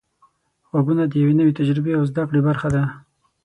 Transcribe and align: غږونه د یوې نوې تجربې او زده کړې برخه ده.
غږونه 0.71 1.03
د 1.07 1.13
یوې 1.21 1.33
نوې 1.39 1.53
تجربې 1.59 1.91
او 1.97 2.03
زده 2.11 2.23
کړې 2.29 2.41
برخه 2.47 2.67
ده. 2.75 2.83